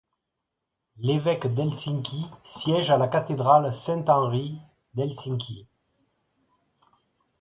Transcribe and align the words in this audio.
L'évêque 0.97 1.45
d'Helsinki 1.53 2.25
siège 2.43 2.89
à 2.89 2.97
la 2.97 3.07
Cathédrale 3.07 3.71
Saint-Henri 3.71 4.59
d'Helsinki. 4.95 5.67